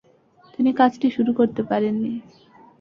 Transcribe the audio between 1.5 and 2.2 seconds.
পারেন নি।